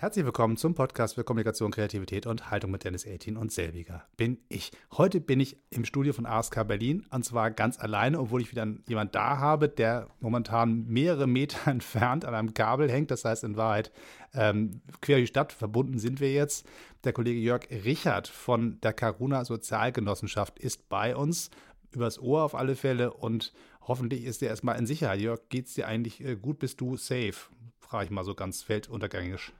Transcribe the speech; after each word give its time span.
Herzlich 0.00 0.24
willkommen 0.24 0.56
zum 0.56 0.74
Podcast 0.74 1.16
für 1.16 1.24
Kommunikation, 1.24 1.72
Kreativität 1.72 2.24
und 2.26 2.50
Haltung 2.50 2.70
mit 2.70 2.84
Dennis 2.84 3.06
18 3.06 3.36
und 3.36 3.52
selbiger 3.52 4.06
bin 4.16 4.38
ich. 4.48 4.72
Heute 4.92 5.20
bin 5.20 5.40
ich 5.40 5.58
im 5.68 5.84
Studio 5.84 6.14
von 6.14 6.24
ASK 6.24 6.66
Berlin 6.66 7.04
und 7.10 7.22
zwar 7.22 7.50
ganz 7.50 7.78
alleine, 7.78 8.18
obwohl 8.18 8.40
ich 8.40 8.50
wieder 8.50 8.66
jemand 8.88 9.14
da 9.14 9.36
habe, 9.36 9.68
der 9.68 10.08
momentan 10.20 10.86
mehrere 10.86 11.26
Meter 11.26 11.66
entfernt 11.70 12.24
an 12.24 12.34
einem 12.34 12.54
Kabel 12.54 12.90
hängt. 12.90 13.10
Das 13.10 13.26
heißt 13.26 13.44
in 13.44 13.58
Wahrheit 13.58 13.92
ähm, 14.32 14.80
quer 15.02 15.18
die 15.18 15.26
Stadt 15.26 15.52
verbunden 15.52 15.98
sind 15.98 16.18
wir 16.18 16.32
jetzt. 16.32 16.66
Der 17.04 17.12
Kollege 17.12 17.38
Jörg 17.38 17.68
Richard 17.70 18.26
von 18.26 18.80
der 18.80 18.94
Karuna 18.94 19.44
Sozialgenossenschaft 19.44 20.58
ist 20.58 20.88
bei 20.88 21.14
uns 21.14 21.50
übers 21.92 22.18
Ohr 22.18 22.42
auf 22.44 22.54
alle 22.54 22.74
Fälle 22.74 23.12
und 23.12 23.52
hoffentlich 23.82 24.24
ist 24.24 24.42
er 24.42 24.48
erstmal 24.48 24.78
in 24.78 24.86
Sicherheit. 24.86 25.20
Jörg, 25.20 25.40
geht 25.50 25.66
es 25.66 25.74
dir 25.74 25.86
eigentlich 25.86 26.24
äh, 26.24 26.36
gut? 26.36 26.58
Bist 26.58 26.80
du 26.80 26.96
safe? 26.96 27.50
Frage 27.80 28.06
ich 28.06 28.10
mal 28.10 28.24
so 28.24 28.34
ganz 28.34 28.62
felduntergängisch. 28.62 29.52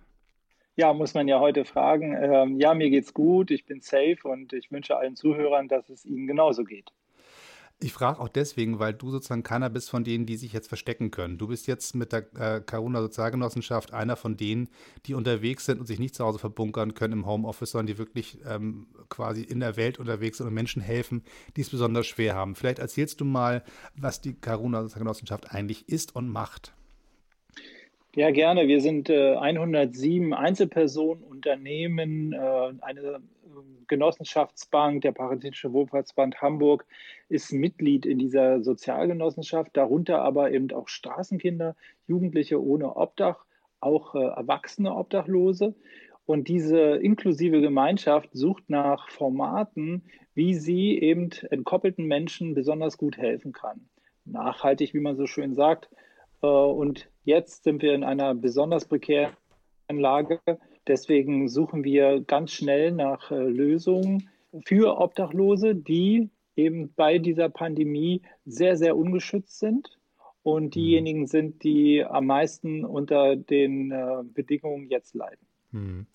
Ja, 0.81 0.95
muss 0.95 1.13
man 1.13 1.29
ja 1.29 1.41
heute 1.41 1.67
fragen. 1.67 2.17
Ähm, 2.19 2.59
ja, 2.59 2.73
mir 2.73 2.89
geht's 2.89 3.13
gut, 3.13 3.51
ich 3.51 3.67
bin 3.67 3.83
safe 3.83 4.17
und 4.23 4.55
ich 4.55 4.73
wünsche 4.73 4.97
allen 4.97 5.15
Zuhörern, 5.15 5.69
dass 5.69 5.91
es 5.91 6.07
ihnen 6.07 6.27
genauso 6.27 6.65
geht. 6.65 6.91
Ich 7.81 7.93
frage 7.93 8.19
auch 8.19 8.31
deswegen, 8.31 8.79
weil 8.79 8.95
du 8.95 9.11
sozusagen 9.11 9.43
keiner 9.43 9.69
bist 9.69 9.91
von 9.91 10.05
denen, 10.05 10.25
die 10.25 10.39
sich 10.39 10.55
jetzt 10.55 10.69
verstecken 10.69 11.11
können. 11.11 11.37
Du 11.37 11.49
bist 11.49 11.67
jetzt 11.67 11.95
mit 11.95 12.13
der 12.13 12.25
äh, 12.35 12.63
Karuna 12.63 13.03
Sozialgenossenschaft 13.03 13.93
einer 13.93 14.17
von 14.17 14.39
denen, 14.39 14.71
die 15.05 15.13
unterwegs 15.13 15.67
sind 15.67 15.81
und 15.81 15.87
sich 15.87 15.99
nicht 15.99 16.15
zu 16.15 16.25
Hause 16.25 16.39
verbunkern 16.39 16.95
können 16.95 17.13
im 17.13 17.27
Homeoffice, 17.27 17.73
sondern 17.73 17.89
die 17.89 17.99
wirklich 17.99 18.39
ähm, 18.49 18.87
quasi 19.11 19.43
in 19.43 19.61
der 19.61 19.77
Welt 19.77 19.99
unterwegs 19.99 20.39
sind 20.39 20.47
und 20.47 20.55
Menschen 20.55 20.81
helfen, 20.81 21.25
die 21.57 21.61
es 21.61 21.69
besonders 21.69 22.07
schwer 22.07 22.35
haben. 22.35 22.55
Vielleicht 22.55 22.79
erzählst 22.79 23.21
du 23.21 23.27
mal, 23.27 23.65
was 23.97 24.23
die 24.23 24.33
Karuna 24.33 24.81
Sozialgenossenschaft 24.85 25.51
eigentlich 25.53 25.91
ist 25.91 26.17
und 26.17 26.31
macht. 26.31 26.73
Ja, 28.17 28.33
gerne. 28.33 28.67
Wir 28.67 28.81
sind 28.81 29.09
äh, 29.09 29.37
107 29.37 30.35
Einzelpersonen, 30.35 31.23
Unternehmen, 31.23 32.33
äh, 32.33 32.73
eine 32.81 33.01
äh, 33.01 33.19
Genossenschaftsbank, 33.87 35.03
der 35.03 35.13
Paritätische 35.13 35.73
Wohlfahrtsband 35.73 36.43
Hamburg 36.43 36.87
ist 37.29 37.53
Mitglied 37.53 38.07
in 38.07 38.19
dieser 38.19 38.65
Sozialgenossenschaft, 38.65 39.77
darunter 39.77 40.23
aber 40.23 40.51
eben 40.51 40.73
auch 40.73 40.89
Straßenkinder, 40.89 41.77
Jugendliche 42.09 42.61
ohne 42.61 42.97
Obdach, 42.97 43.45
auch 43.79 44.17
äh, 44.17 44.19
erwachsene 44.19 44.93
Obdachlose. 44.93 45.77
Und 46.27 46.49
diese 46.49 46.97
inklusive 46.97 47.61
Gemeinschaft 47.61 48.31
sucht 48.33 48.69
nach 48.69 49.09
Formaten, 49.09 50.03
wie 50.35 50.55
sie 50.55 50.99
eben 50.99 51.31
entkoppelten 51.49 52.07
Menschen 52.07 52.55
besonders 52.55 52.99
gut 52.99 53.19
helfen 53.19 53.53
kann. 53.53 53.89
Nachhaltig, 54.25 54.95
wie 54.95 55.01
man 55.01 55.17
so 55.17 55.27
schön 55.27 55.55
sagt, 55.55 55.91
und 56.47 57.11
jetzt 57.25 57.65
sind 57.65 57.83
wir 57.83 57.95
in 57.95 58.05
einer 58.05 58.35
besonders 58.35 58.87
prekären 58.87 59.35
Lage. 59.89 60.41
Deswegen 60.87 61.49
suchen 61.49 61.85
wir 61.85 62.21
ganz 62.21 62.53
schnell 62.53 62.93
nach 62.93 63.31
äh, 63.31 63.37
Lösungen 63.37 64.29
für 64.65 64.99
Obdachlose, 64.99 65.75
die 65.75 66.31
eben 66.57 66.93
bei 66.95 67.19
dieser 67.19 67.49
Pandemie 67.49 68.23
sehr, 68.45 68.77
sehr 68.77 68.97
ungeschützt 68.97 69.59
sind 69.59 69.99
und 70.43 70.65
mhm. 70.65 70.71
diejenigen 70.71 71.27
sind, 71.27 71.63
die 71.63 72.05
am 72.05 72.27
meisten 72.27 72.85
unter 72.85 73.37
den 73.37 73.91
äh, 73.91 74.23
Bedingungen 74.25 74.89
jetzt 74.89 75.15
leiden. 75.15 75.47
Hm. 75.73 76.07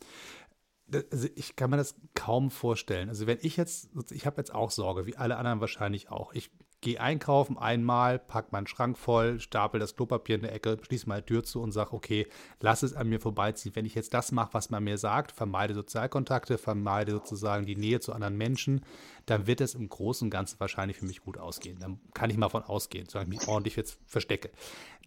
Also 1.11 1.27
ich 1.35 1.55
kann 1.55 1.71
mir 1.71 1.77
das 1.77 1.95
kaum 2.13 2.51
vorstellen. 2.51 3.09
Also 3.09 3.25
wenn 3.25 3.39
ich 3.41 3.57
jetzt, 3.57 3.89
ich 4.11 4.25
habe 4.25 4.37
jetzt 4.37 4.53
auch 4.53 4.69
Sorge, 4.69 5.07
wie 5.07 5.15
alle 5.15 5.37
anderen 5.37 5.59
wahrscheinlich 5.59 6.09
auch. 6.09 6.33
Ich 6.33 6.51
gehe 6.85 7.01
einkaufen 7.01 7.57
einmal, 7.57 8.19
pack 8.19 8.51
meinen 8.51 8.67
Schrank 8.67 8.95
voll, 8.95 9.39
stapel 9.39 9.79
das 9.79 9.95
Klopapier 9.95 10.35
in 10.35 10.43
der 10.43 10.53
Ecke, 10.53 10.77
schließe 10.83 11.09
meine 11.09 11.25
Tür 11.25 11.43
zu 11.43 11.59
und 11.59 11.71
sage, 11.71 11.93
okay, 11.93 12.27
lass 12.61 12.83
es 12.83 12.93
an 12.93 13.09
mir 13.09 13.19
vorbeiziehen. 13.19 13.75
Wenn 13.75 13.87
ich 13.87 13.95
jetzt 13.95 14.13
das 14.13 14.31
mache, 14.31 14.53
was 14.53 14.69
man 14.69 14.83
mir 14.83 14.99
sagt, 14.99 15.31
vermeide 15.31 15.73
Sozialkontakte, 15.73 16.59
vermeide 16.59 17.11
sozusagen 17.11 17.65
die 17.65 17.75
Nähe 17.75 18.01
zu 18.01 18.13
anderen 18.13 18.37
Menschen, 18.37 18.81
dann 19.25 19.47
wird 19.47 19.61
es 19.61 19.73
im 19.73 19.89
Großen 19.89 20.27
und 20.27 20.29
Ganzen 20.29 20.59
wahrscheinlich 20.59 20.97
für 20.97 21.07
mich 21.07 21.21
gut 21.21 21.39
ausgehen. 21.39 21.79
Dann 21.79 21.99
kann 22.13 22.29
ich 22.29 22.37
mal 22.37 22.49
von 22.49 22.61
ausgehen, 22.61 23.07
solange 23.09 23.33
ich 23.33 23.39
mich 23.39 23.47
ordentlich 23.47 23.75
jetzt 23.77 23.97
verstecke. 24.05 24.51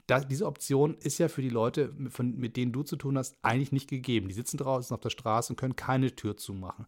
Da, 0.08 0.18
diese 0.18 0.46
Option 0.46 0.96
ist 0.96 1.18
ja 1.18 1.28
für 1.28 1.42
die 1.42 1.48
Leute, 1.48 1.94
von, 2.08 2.36
mit 2.36 2.56
denen 2.56 2.72
du 2.72 2.82
zu 2.82 2.96
tun 2.96 3.16
hast, 3.16 3.36
eigentlich 3.42 3.70
nicht 3.70 3.88
gegeben. 3.88 4.26
Die 4.26 4.34
sitzen 4.34 4.56
draußen 4.56 4.92
auf 4.92 5.00
der 5.00 5.10
Straße 5.10 5.52
und 5.52 5.60
können 5.60 5.76
keine 5.76 6.16
Tür 6.16 6.36
zumachen. 6.36 6.86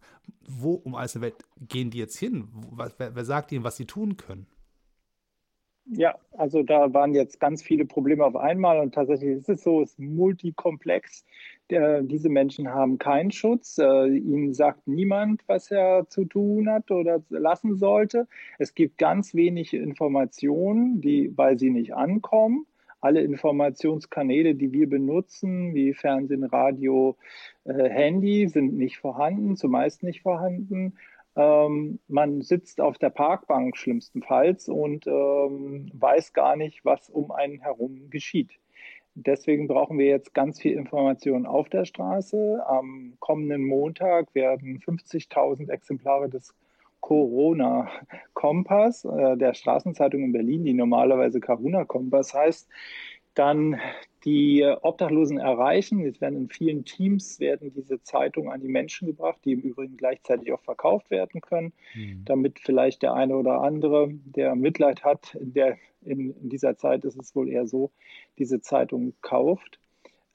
Wo 0.49 0.73
um 0.73 0.95
alles 0.95 1.15
in 1.15 1.21
der 1.21 1.31
Welt 1.31 1.45
gehen 1.61 1.91
die 1.91 1.99
jetzt 1.99 2.17
hin? 2.17 2.49
wer, 2.97 3.15
wer 3.15 3.25
sagt 3.25 3.53
ihnen, 3.53 3.63
was 3.63 3.77
sie 3.77 3.85
tun 3.85 4.17
können? 4.17 4.47
Ja, 5.85 6.15
also 6.31 6.63
da 6.63 6.93
waren 6.93 7.13
jetzt 7.13 7.39
ganz 7.39 7.63
viele 7.63 7.85
Probleme 7.85 8.23
auf 8.23 8.35
einmal 8.35 8.79
und 8.79 8.93
tatsächlich 8.93 9.37
ist 9.37 9.49
es 9.49 9.63
so, 9.63 9.81
es 9.81 9.91
ist 9.91 9.99
multikomplex. 9.99 11.25
Der, 11.69 12.03
diese 12.03 12.29
Menschen 12.29 12.69
haben 12.69 12.97
keinen 12.97 13.31
Schutz. 13.31 13.77
Äh, 13.77 14.07
ihnen 14.07 14.53
sagt 14.53 14.87
niemand, 14.87 15.41
was 15.47 15.71
er 15.71 16.07
zu 16.07 16.25
tun 16.25 16.69
hat 16.69 16.91
oder 16.91 17.23
lassen 17.29 17.77
sollte. 17.77 18.27
Es 18.59 18.75
gibt 18.75 18.97
ganz 18.99 19.33
wenig 19.33 19.73
Informationen, 19.73 21.01
die, 21.01 21.35
weil 21.35 21.57
sie 21.57 21.71
nicht 21.71 21.95
ankommen. 21.95 22.67
Alle 22.99 23.21
Informationskanäle, 23.21 24.53
die 24.53 24.71
wir 24.73 24.87
benutzen, 24.87 25.73
wie 25.73 25.93
Fernsehen, 25.93 26.43
Radio, 26.43 27.17
äh, 27.63 27.89
Handy, 27.89 28.47
sind 28.47 28.77
nicht 28.77 28.99
vorhanden, 28.99 29.55
zumeist 29.55 30.03
nicht 30.03 30.21
vorhanden. 30.21 30.93
Ähm, 31.35 31.99
man 32.07 32.41
sitzt 32.41 32.81
auf 32.81 32.97
der 32.97 33.09
Parkbank 33.09 33.77
schlimmstenfalls 33.77 34.67
und 34.67 35.07
ähm, 35.07 35.89
weiß 35.93 36.33
gar 36.33 36.55
nicht, 36.55 36.83
was 36.83 37.09
um 37.09 37.31
einen 37.31 37.61
herum 37.61 38.09
geschieht. 38.09 38.51
Deswegen 39.13 39.67
brauchen 39.67 39.97
wir 39.97 40.07
jetzt 40.07 40.33
ganz 40.33 40.61
viel 40.61 40.73
Information 40.73 41.45
auf 41.45 41.69
der 41.69 41.85
Straße. 41.85 42.63
Am 42.65 43.13
kommenden 43.19 43.65
Montag 43.65 44.33
werden 44.33 44.79
50.000 44.79 45.69
Exemplare 45.69 46.29
des 46.29 46.53
Corona-Kompass, 47.01 49.05
äh, 49.05 49.35
der 49.35 49.53
Straßenzeitung 49.53 50.23
in 50.23 50.31
Berlin, 50.31 50.63
die 50.63 50.73
normalerweise 50.73 51.41
Caruna-Kompass 51.41 52.33
heißt, 52.33 52.69
dann 53.33 53.79
die 54.25 54.63
Obdachlosen 54.81 55.39
erreichen. 55.39 55.99
Jetzt 55.99 56.21
werden 56.21 56.37
in 56.37 56.49
vielen 56.49 56.85
Teams 56.85 57.39
werden 57.39 57.73
diese 57.73 58.01
Zeitungen 58.03 58.51
an 58.51 58.61
die 58.61 58.67
Menschen 58.67 59.07
gebracht, 59.07 59.39
die 59.45 59.53
im 59.53 59.61
Übrigen 59.61 59.97
gleichzeitig 59.97 60.51
auch 60.53 60.61
verkauft 60.61 61.09
werden 61.09 61.41
können, 61.41 61.73
mhm. 61.95 62.23
damit 62.25 62.59
vielleicht 62.59 63.01
der 63.01 63.13
eine 63.13 63.35
oder 63.35 63.61
andere, 63.61 64.09
der 64.11 64.55
Mitleid 64.55 65.03
hat, 65.03 65.37
der 65.39 65.77
in, 66.03 66.35
in, 66.35 66.49
dieser 66.49 66.77
Zeit 66.77 67.03
ist 67.05 67.17
es 67.17 67.35
wohl 67.35 67.49
eher 67.49 67.67
so, 67.67 67.91
diese 68.37 68.61
Zeitung 68.61 69.13
kauft. 69.21 69.79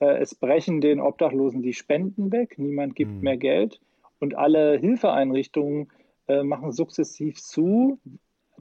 Äh, 0.00 0.18
es 0.18 0.34
brechen 0.34 0.80
den 0.80 1.00
Obdachlosen 1.00 1.62
die 1.62 1.74
Spenden 1.74 2.32
weg, 2.32 2.58
niemand 2.58 2.96
gibt 2.96 3.12
mhm. 3.12 3.20
mehr 3.20 3.36
Geld 3.36 3.80
und 4.18 4.36
alle 4.36 4.78
Hilfeeinrichtungen 4.78 5.88
äh, 6.28 6.42
machen 6.42 6.72
sukzessiv 6.72 7.40
zu. 7.40 7.98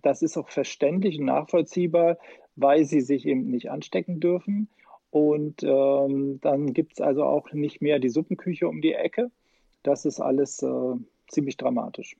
Das 0.06 0.22
ist 0.22 0.38
auch 0.38 0.50
verständlich 0.50 1.18
und 1.18 1.26
nachvollziehbar, 1.26 2.20
weil 2.56 2.86
sie 2.86 3.02
sich 3.02 3.26
eben 3.26 3.50
nicht 3.50 3.72
anstecken 3.72 4.20
dürfen. 4.20 4.70
Und 5.10 5.64
ähm, 5.64 6.40
dann 6.42 6.74
gibt 6.74 6.94
es 6.94 7.02
also 7.02 7.24
auch 7.24 7.52
nicht 7.54 7.82
mehr 7.82 7.98
die 7.98 8.10
Suppenküche 8.10 8.68
um 8.68 8.82
die 8.82 8.94
Ecke. 8.94 9.32
Das 9.82 10.06
ist 10.06 10.20
alles 10.20 10.62
äh, 10.62 10.94
ziemlich 11.28 11.58
dramatisch. 11.58 12.18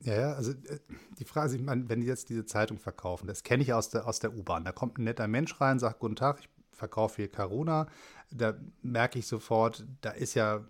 Ja, 0.00 0.32
also 0.32 0.50
äh, 0.50 0.80
die 1.20 1.24
Frage 1.24 1.54
ist, 1.54 1.60
meine, 1.60 1.88
wenn 1.88 2.00
die 2.00 2.08
jetzt 2.08 2.28
diese 2.28 2.44
Zeitung 2.44 2.78
verkaufen, 2.80 3.28
das 3.28 3.44
kenne 3.44 3.62
ich 3.62 3.72
aus 3.72 3.90
der, 3.90 4.08
aus 4.08 4.18
der 4.18 4.34
U-Bahn. 4.34 4.64
Da 4.64 4.72
kommt 4.72 4.98
ein 4.98 5.04
netter 5.04 5.28
Mensch 5.28 5.60
rein, 5.60 5.78
sagt 5.78 6.00
Guten 6.00 6.16
Tag, 6.16 6.40
ich 6.40 6.48
verkaufe 6.72 7.22
hier 7.22 7.30
Caruna. 7.30 7.86
Da 8.32 8.58
merke 8.82 9.20
ich 9.20 9.28
sofort, 9.28 9.86
da 10.00 10.10
ist 10.10 10.34
ja 10.34 10.64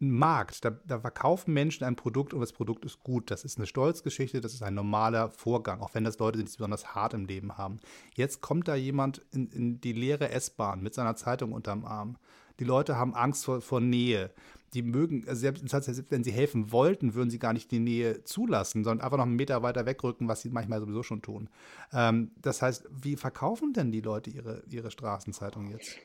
ein 0.00 0.10
Markt. 0.10 0.64
Da, 0.64 0.70
da, 0.70 1.00
verkaufen 1.00 1.52
Menschen 1.54 1.84
ein 1.84 1.96
Produkt 1.96 2.34
und 2.34 2.40
das 2.40 2.52
Produkt 2.52 2.84
ist 2.84 3.02
gut. 3.02 3.30
Das 3.30 3.44
ist 3.44 3.58
eine 3.58 3.66
Stolzgeschichte, 3.66 4.40
das 4.40 4.54
ist 4.54 4.62
ein 4.62 4.74
normaler 4.74 5.30
Vorgang, 5.30 5.80
auch 5.80 5.94
wenn 5.94 6.04
das 6.04 6.18
Leute 6.18 6.38
sind, 6.38 6.48
die 6.48 6.56
besonders 6.56 6.94
hart 6.94 7.14
im 7.14 7.26
Leben 7.26 7.58
haben. 7.58 7.80
Jetzt 8.14 8.40
kommt 8.40 8.68
da 8.68 8.74
jemand 8.74 9.22
in, 9.32 9.48
in 9.48 9.80
die 9.80 9.92
leere 9.92 10.30
S-Bahn 10.30 10.82
mit 10.82 10.94
seiner 10.94 11.16
Zeitung 11.16 11.52
unterm 11.52 11.84
Arm. 11.84 12.16
Die 12.60 12.64
Leute 12.64 12.96
haben 12.96 13.14
Angst 13.14 13.44
vor, 13.44 13.60
vor 13.60 13.80
Nähe. 13.80 14.30
Die 14.74 14.82
mögen, 14.82 15.24
also 15.26 15.40
selbst, 15.40 15.66
selbst 15.68 16.10
wenn 16.10 16.24
sie 16.24 16.32
helfen 16.32 16.72
wollten, 16.72 17.14
würden 17.14 17.30
sie 17.30 17.38
gar 17.38 17.52
nicht 17.52 17.70
die 17.70 17.78
Nähe 17.78 18.24
zulassen, 18.24 18.84
sondern 18.84 19.04
einfach 19.04 19.16
noch 19.16 19.24
einen 19.24 19.36
Meter 19.36 19.62
weiter 19.62 19.86
wegrücken, 19.86 20.28
was 20.28 20.42
sie 20.42 20.50
manchmal 20.50 20.80
sowieso 20.80 21.02
schon 21.02 21.22
tun. 21.22 21.48
Ähm, 21.92 22.32
das 22.42 22.60
heißt, 22.60 22.86
wie 22.90 23.16
verkaufen 23.16 23.72
denn 23.72 23.92
die 23.92 24.02
Leute 24.02 24.30
ihre, 24.30 24.62
ihre 24.68 24.90
Straßenzeitung 24.90 25.70
jetzt? 25.70 25.96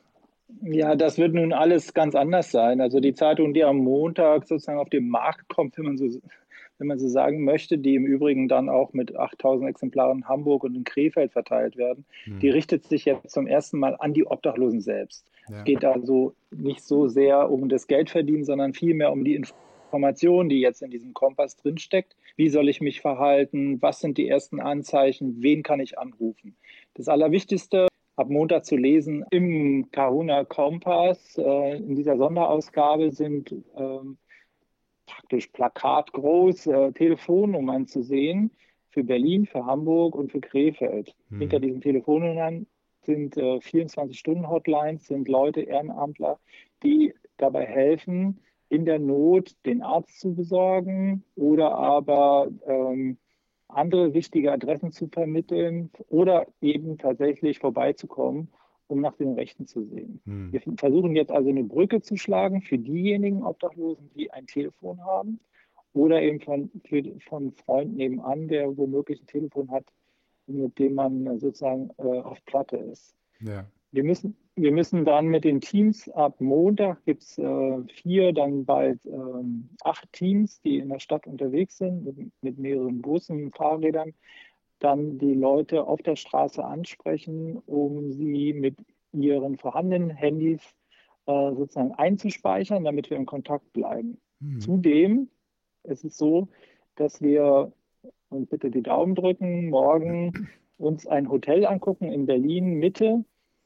Ja, 0.61 0.95
das 0.95 1.17
wird 1.17 1.33
nun 1.33 1.53
alles 1.53 1.93
ganz 1.93 2.15
anders 2.15 2.51
sein. 2.51 2.81
Also 2.81 2.99
die 2.99 3.13
Zeitung, 3.13 3.53
die 3.53 3.63
am 3.63 3.77
Montag 3.77 4.45
sozusagen 4.45 4.79
auf 4.79 4.89
den 4.89 5.09
Markt 5.09 5.47
kommt, 5.49 5.77
wenn 5.77 5.85
man 5.85 5.97
so, 5.97 6.07
wenn 6.77 6.87
man 6.87 6.99
so 6.99 7.07
sagen 7.07 7.43
möchte, 7.43 7.77
die 7.77 7.95
im 7.95 8.05
Übrigen 8.05 8.47
dann 8.47 8.69
auch 8.69 8.93
mit 8.93 9.15
8000 9.15 9.69
Exemplaren 9.69 10.19
in 10.19 10.27
Hamburg 10.27 10.63
und 10.63 10.75
in 10.75 10.83
Krefeld 10.83 11.31
verteilt 11.31 11.77
werden, 11.77 12.05
hm. 12.25 12.39
die 12.39 12.49
richtet 12.49 12.85
sich 12.85 13.05
jetzt 13.05 13.29
zum 13.29 13.47
ersten 13.47 13.79
Mal 13.79 13.95
an 13.99 14.13
die 14.13 14.25
Obdachlosen 14.25 14.81
selbst. 14.81 15.25
Ja. 15.49 15.57
Es 15.57 15.63
geht 15.63 15.85
also 15.85 16.33
nicht 16.51 16.83
so 16.83 17.07
sehr 17.07 17.49
um 17.49 17.69
das 17.69 17.87
Geldverdienen, 17.87 18.45
sondern 18.45 18.73
vielmehr 18.73 19.11
um 19.11 19.23
die 19.23 19.35
Information, 19.35 20.49
die 20.49 20.59
jetzt 20.59 20.81
in 20.81 20.91
diesem 20.91 21.13
Kompass 21.13 21.55
drinsteckt. 21.55 22.15
Wie 22.35 22.49
soll 22.49 22.69
ich 22.69 22.81
mich 22.81 23.01
verhalten? 23.01 23.81
Was 23.81 23.99
sind 23.99 24.17
die 24.17 24.27
ersten 24.27 24.59
Anzeichen? 24.59 25.41
Wen 25.41 25.63
kann 25.63 25.79
ich 25.79 25.99
anrufen? 25.99 26.55
Das 26.95 27.07
Allerwichtigste 27.07 27.87
ab 28.15 28.30
Montag 28.30 28.65
zu 28.65 28.75
lesen 28.75 29.25
im 29.31 29.89
Kahuna 29.92 30.45
Kompass. 30.45 31.38
Äh, 31.38 31.77
in 31.77 31.95
dieser 31.95 32.18
Sonderausgabe 32.18 33.12
sind 33.12 33.56
ähm, 33.75 34.18
praktisch 35.06 35.48
plakatgroß 35.48 36.68
äh, 36.68 36.92
Telefonnummern 36.92 37.88
zu 37.88 38.04
sehen 38.04 38.51
für 38.89 39.04
Berlin, 39.04 39.45
für 39.45 39.65
Hamburg 39.65 40.15
und 40.15 40.31
für 40.31 40.42
Krefeld. 40.42 41.15
Mhm. 41.30 41.39
Hinter 41.39 41.60
diesen 41.60 41.81
Telefonnummern 41.81 42.68
sind 43.01 43.38
äh, 43.38 43.57
24-Stunden-Hotlines, 43.57 45.07
sind 45.07 45.27
Leute, 45.27 45.62
Ehrenamtler, 45.62 46.39
die 46.83 47.13
dabei 47.38 47.65
helfen, 47.65 48.39
in 48.69 48.86
der 48.86 49.00
Not 49.00 49.56
den 49.65 49.81
Arzt 49.81 50.19
zu 50.19 50.33
besorgen 50.33 51.24
oder 51.36 51.75
aber 51.75 52.48
ähm, 52.65 53.18
andere 53.75 54.13
wichtige 54.13 54.51
Adressen 54.51 54.91
zu 54.91 55.07
vermitteln 55.07 55.91
oder 56.09 56.47
eben 56.61 56.97
tatsächlich 56.97 57.59
vorbeizukommen, 57.59 58.49
um 58.87 59.01
nach 59.01 59.15
den 59.15 59.33
Rechten 59.33 59.65
zu 59.65 59.83
sehen. 59.85 60.21
Hm. 60.25 60.51
Wir 60.51 60.61
versuchen 60.77 61.15
jetzt 61.15 61.31
also 61.31 61.49
eine 61.49 61.63
Brücke 61.63 62.01
zu 62.01 62.17
schlagen 62.17 62.61
für 62.61 62.77
diejenigen 62.77 63.43
Obdachlosen, 63.43 64.09
die 64.15 64.31
ein 64.31 64.47
Telefon 64.47 65.03
haben 65.03 65.39
oder 65.93 66.21
eben 66.21 66.39
von, 66.39 66.69
für, 66.85 67.03
von 67.27 67.51
Freunden 67.53 67.95
nebenan, 67.95 68.47
der 68.47 68.75
womöglich 68.77 69.21
ein 69.21 69.27
Telefon 69.27 69.69
hat, 69.71 69.85
mit 70.47 70.77
dem 70.79 70.95
man 70.95 71.39
sozusagen 71.39 71.89
äh, 71.97 72.03
auf 72.03 72.43
Platte 72.45 72.77
ist. 72.77 73.15
Ja. 73.39 73.65
Wir 73.91 74.03
müssen, 74.03 74.35
wir 74.55 74.71
müssen 74.71 75.03
dann 75.03 75.27
mit 75.27 75.44
den 75.44 75.61
Teams 75.61 76.09
ab 76.09 76.39
Montag 76.39 77.03
gibt 77.05 77.23
es 77.23 77.38
äh, 77.38 77.83
vier, 77.94 78.33
dann 78.33 78.65
bald 78.65 79.03
ähm, 79.05 79.69
acht 79.83 80.11
Teams, 80.13 80.61
die 80.61 80.77
in 80.77 80.89
der 80.89 81.00
Stadt 81.00 81.25
unterwegs 81.25 81.77
sind, 81.77 82.03
mit, 82.05 82.31
mit, 82.41 82.57
mehreren 82.59 83.01
Bussen, 83.01 83.51
Fahrrädern, 83.51 84.13
dann 84.79 85.17
die 85.17 85.33
Leute 85.33 85.85
auf 85.85 86.01
der 86.01 86.15
Straße 86.15 86.63
ansprechen, 86.63 87.57
um 87.65 88.11
sie 88.11 88.53
mit 88.53 88.75
ihren 89.11 89.57
vorhandenen 89.57 90.11
Handys 90.11 90.61
äh, 91.25 91.53
sozusagen 91.55 91.94
einzuspeichern, 91.94 92.83
damit 92.83 93.09
wir 93.09 93.17
in 93.17 93.25
Kontakt 93.25 93.73
bleiben. 93.73 94.19
Hm. 94.39 94.59
Zudem 94.59 95.29
ist 95.83 96.03
es 96.03 96.17
so, 96.17 96.50
dass 96.95 97.21
wir, 97.21 97.71
und 98.29 98.50
bitte 98.50 98.69
die 98.69 98.83
Daumen 98.83 99.15
drücken, 99.15 99.69
morgen 99.69 100.50
uns 100.77 101.07
ein 101.07 101.29
Hotel 101.29 101.65
angucken 101.65 102.11
in 102.11 102.25
Berlin 102.25 102.75
Mitte, 102.75 103.23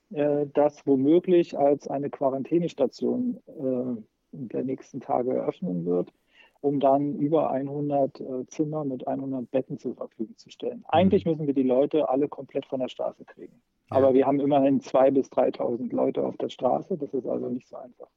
das 0.09 0.85
womöglich 0.85 1.57
als 1.57 1.87
eine 1.87 2.09
Quarantänestation 2.09 3.41
äh, 3.47 4.01
der 4.31 4.63
nächsten 4.63 5.01
Tage 5.01 5.33
eröffnen 5.33 5.85
wird, 5.85 6.13
um 6.61 6.79
dann 6.79 7.15
über 7.15 7.51
100 7.51 8.19
äh, 8.19 8.47
Zimmer 8.47 8.83
mit 8.85 9.07
100 9.07 9.49
Betten 9.51 9.77
zur 9.77 9.95
Verfügung 9.95 10.37
zu 10.37 10.49
stellen. 10.49 10.83
Eigentlich 10.87 11.25
mhm. 11.25 11.31
müssen 11.31 11.47
wir 11.47 11.53
die 11.53 11.63
Leute 11.63 12.09
alle 12.09 12.27
komplett 12.27 12.65
von 12.65 12.79
der 12.79 12.89
Straße 12.89 13.25
kriegen. 13.25 13.61
Ja. 13.89 13.97
Aber 13.97 14.13
wir 14.13 14.25
haben 14.25 14.39
immerhin 14.39 14.81
2.000 14.81 15.11
bis 15.11 15.27
3.000 15.27 15.95
Leute 15.95 16.23
auf 16.23 16.37
der 16.37 16.49
Straße. 16.49 16.97
Das 16.97 17.13
ist 17.13 17.27
also 17.27 17.49
nicht 17.49 17.67
so 17.67 17.77
einfach. 17.77 18.09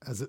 Also 0.00 0.26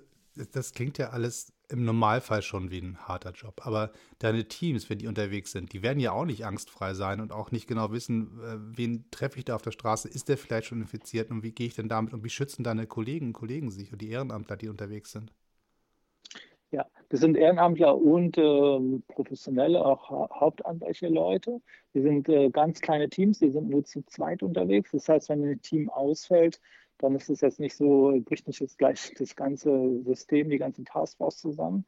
das 0.52 0.72
klingt 0.72 0.98
ja 0.98 1.10
alles 1.10 1.52
im 1.72 1.84
Normalfall 1.84 2.42
schon 2.42 2.70
wie 2.70 2.78
ein 2.78 2.98
harter 2.98 3.32
Job. 3.32 3.62
Aber 3.64 3.92
deine 4.18 4.46
Teams, 4.46 4.88
wenn 4.90 4.98
die 4.98 5.06
unterwegs 5.06 5.52
sind, 5.52 5.72
die 5.72 5.82
werden 5.82 6.00
ja 6.00 6.12
auch 6.12 6.24
nicht 6.24 6.44
angstfrei 6.44 6.94
sein 6.94 7.20
und 7.20 7.32
auch 7.32 7.50
nicht 7.50 7.66
genau 7.66 7.90
wissen, 7.92 8.38
äh, 8.40 8.56
wen 8.76 9.10
treffe 9.10 9.38
ich 9.38 9.44
da 9.44 9.54
auf 9.54 9.62
der 9.62 9.72
Straße, 9.72 10.08
ist 10.08 10.28
der 10.28 10.36
vielleicht 10.36 10.68
schon 10.68 10.80
infiziert 10.82 11.30
und 11.30 11.42
wie 11.42 11.52
gehe 11.52 11.66
ich 11.66 11.74
denn 11.74 11.88
damit 11.88 12.12
und 12.12 12.24
wie 12.24 12.30
schützen 12.30 12.62
deine 12.62 12.86
Kollegen 12.86 13.28
und 13.28 13.32
Kollegen 13.32 13.70
sich 13.70 13.92
und 13.92 14.02
die 14.02 14.10
Ehrenamtler, 14.10 14.56
die 14.56 14.68
unterwegs 14.68 15.12
sind? 15.12 15.32
Ja, 16.70 16.86
das 17.10 17.20
sind 17.20 17.36
Ehrenamtler 17.36 17.94
und 17.94 18.38
äh, 18.38 19.00
professionelle, 19.08 19.84
auch 19.84 20.08
ha 20.08 20.40
hauptamtliche 20.40 21.08
Leute. 21.08 21.60
Wir 21.92 22.02
sind 22.02 22.28
äh, 22.30 22.48
ganz 22.48 22.80
kleine 22.80 23.10
Teams, 23.10 23.40
die 23.40 23.50
sind 23.50 23.68
nur 23.68 23.84
zu 23.84 24.02
zweit 24.06 24.42
unterwegs. 24.42 24.90
Das 24.92 25.06
heißt, 25.06 25.28
wenn 25.28 25.44
ein 25.44 25.60
Team 25.60 25.90
ausfällt, 25.90 26.60
dann 27.02 27.16
ist 27.16 27.28
es 27.28 27.40
jetzt 27.40 27.60
nicht 27.60 27.76
so, 27.76 28.18
bricht 28.24 28.46
nicht 28.46 28.60
jetzt 28.60 28.78
gleich 28.78 29.12
das 29.18 29.34
ganze 29.36 30.02
System, 30.04 30.48
die 30.48 30.58
ganze 30.58 30.84
Taskforce 30.84 31.38
zusammen. 31.38 31.84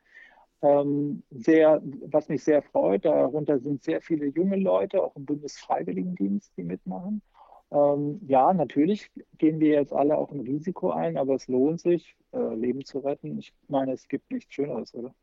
Ähm, 0.60 1.22
sehr, 1.30 1.80
was 2.06 2.28
mich 2.28 2.42
sehr 2.42 2.62
freut, 2.62 3.04
darunter 3.04 3.58
sind 3.58 3.82
sehr 3.82 4.00
viele 4.00 4.26
junge 4.26 4.56
Leute, 4.56 5.02
auch 5.02 5.14
im 5.14 5.24
Bundesfreiwilligendienst, 5.24 6.52
die 6.56 6.64
mitmachen. 6.64 7.22
Ähm, 7.70 8.20
ja, 8.26 8.52
natürlich 8.52 9.10
gehen 9.38 9.60
wir 9.60 9.74
jetzt 9.74 9.92
alle 9.92 10.16
auch 10.16 10.32
ein 10.32 10.40
Risiko 10.40 10.90
ein, 10.90 11.16
aber 11.16 11.34
es 11.34 11.48
lohnt 11.48 11.80
sich, 11.80 12.16
äh, 12.32 12.54
Leben 12.54 12.84
zu 12.84 12.98
retten. 12.98 13.38
Ich 13.38 13.52
meine, 13.68 13.92
es 13.92 14.08
gibt 14.08 14.30
nichts 14.30 14.52
Schöneres, 14.54 14.94
oder? 14.94 15.14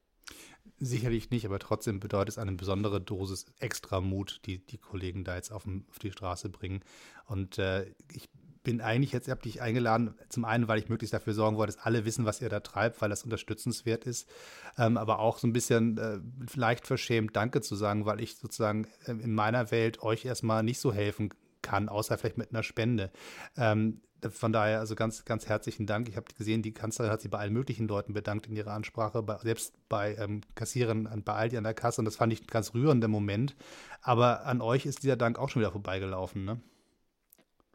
Sicherlich 0.77 1.29
nicht, 1.31 1.45
aber 1.45 1.59
trotzdem 1.59 1.99
bedeutet 1.99 2.29
es 2.29 2.37
eine 2.37 2.53
besondere 2.53 3.01
Dosis 3.01 3.45
extra 3.59 3.99
Mut, 3.99 4.41
die 4.45 4.65
die 4.65 4.77
Kollegen 4.77 5.23
da 5.23 5.35
jetzt 5.35 5.51
auf, 5.51 5.65
auf 5.89 5.99
die 5.99 6.11
Straße 6.11 6.49
bringen. 6.49 6.81
Und 7.25 7.57
äh, 7.57 7.85
ich 8.11 8.29
bin 8.63 8.81
eigentlich 8.81 9.11
jetzt, 9.11 9.27
ihr 9.27 9.31
habt 9.31 9.45
dich 9.45 9.61
eingeladen, 9.61 10.15
zum 10.29 10.45
einen, 10.45 10.67
weil 10.67 10.79
ich 10.79 10.89
möglichst 10.89 11.13
dafür 11.13 11.33
sorgen 11.33 11.57
wollte, 11.57 11.73
dass 11.73 11.85
alle 11.85 12.05
wissen, 12.05 12.25
was 12.25 12.41
ihr 12.41 12.49
da 12.49 12.59
treibt, 12.59 13.01
weil 13.01 13.09
das 13.09 13.23
unterstützenswert 13.23 14.05
ist, 14.05 14.29
ähm, 14.77 14.97
aber 14.97 15.19
auch 15.19 15.39
so 15.39 15.47
ein 15.47 15.53
bisschen 15.53 15.97
äh, 15.97 16.19
leicht 16.55 16.87
verschämt 16.87 17.35
Danke 17.35 17.61
zu 17.61 17.75
sagen, 17.75 18.05
weil 18.05 18.21
ich 18.21 18.35
sozusagen 18.35 18.87
äh, 19.05 19.11
in 19.11 19.33
meiner 19.33 19.71
Welt 19.71 20.01
euch 20.03 20.25
erstmal 20.25 20.63
nicht 20.63 20.79
so 20.79 20.93
helfen 20.93 21.33
kann, 21.61 21.89
außer 21.89 22.17
vielleicht 22.17 22.37
mit 22.37 22.51
einer 22.51 22.63
Spende. 22.63 23.11
Ähm, 23.57 24.01
von 24.29 24.53
daher 24.53 24.79
also 24.79 24.93
ganz, 24.93 25.25
ganz 25.25 25.47
herzlichen 25.47 25.87
Dank. 25.87 26.07
Ich 26.07 26.15
habe 26.15 26.27
gesehen, 26.37 26.61
die 26.61 26.73
Kanzlerin 26.73 27.11
hat 27.11 27.21
sich 27.21 27.31
bei 27.31 27.39
allen 27.39 27.53
möglichen 27.53 27.87
Leuten 27.87 28.13
bedankt 28.13 28.47
in 28.47 28.55
ihrer 28.55 28.73
Ansprache, 28.73 29.23
bei, 29.23 29.37
selbst 29.37 29.73
bei 29.89 30.15
ähm, 30.15 30.41
Kassierern 30.53 31.23
bei 31.25 31.33
Aldi 31.33 31.57
an 31.57 31.63
der 31.63 31.73
Kasse. 31.73 32.01
Und 32.01 32.05
das 32.05 32.17
fand 32.17 32.31
ich 32.31 32.41
ein 32.41 32.47
ganz 32.47 32.73
rührender 32.75 33.07
Moment. 33.07 33.55
Aber 34.01 34.45
an 34.45 34.61
euch 34.61 34.85
ist 34.85 35.01
dieser 35.01 35.15
Dank 35.15 35.39
auch 35.39 35.49
schon 35.49 35.61
wieder 35.61 35.71
vorbeigelaufen, 35.71 36.45
ne? 36.45 36.61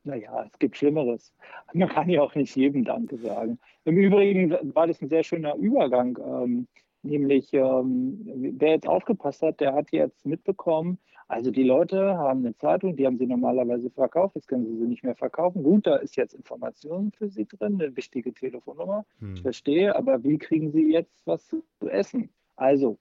Naja, 0.07 0.45
es 0.51 0.59
gibt 0.59 0.77
Schlimmeres. 0.77 1.33
Man 1.75 1.89
kann 1.89 2.09
ja 2.09 2.23
auch 2.23 2.35
nicht 2.35 2.57
jedem 2.57 2.85
Danke 2.85 3.19
sagen. 3.19 3.59
Im 3.85 3.97
Übrigen 3.97 4.57
war 4.75 4.87
das 4.87 5.03
ein 5.03 5.09
sehr 5.09 5.25
schöner 5.25 5.57
Übergang. 5.57 6.17
Ähm, 6.25 6.69
nämlich, 7.03 7.53
ähm, 7.53 8.21
wer 8.59 8.71
jetzt 8.71 8.89
aufgepasst 8.89 9.43
hat, 9.43 9.61
der 9.61 9.75
hat 9.75 9.91
jetzt 9.91 10.25
mitbekommen, 10.25 10.99
also 11.29 11.51
die 11.51 11.65
Leute 11.65 12.17
haben 12.17 12.45
eine 12.45 12.57
Zeitung, 12.57 12.95
die 12.95 13.05
haben 13.05 13.19
sie 13.19 13.27
normalerweise 13.27 13.91
verkauft, 13.91 14.37
jetzt 14.37 14.47
können 14.47 14.65
sie 14.65 14.77
sie 14.77 14.87
nicht 14.87 15.03
mehr 15.03 15.17
verkaufen. 15.17 15.65
Gut, 15.65 15.85
da 15.87 15.97
ist 15.97 16.17
jetzt 16.17 16.35
Information 16.35 17.11
für 17.11 17.29
sie 17.29 17.47
drin, 17.47 17.81
eine 17.81 17.97
wichtige 17.97 18.33
Telefonnummer. 18.33 19.05
Hm. 19.19 19.35
Ich 19.35 19.43
verstehe, 19.43 19.97
aber 19.97 20.23
wie 20.23 20.39
kriegen 20.39 20.71
sie 20.71 20.93
jetzt 20.93 21.27
was 21.27 21.45
zu 21.49 21.65
essen? 21.89 22.31
Also, 22.55 22.97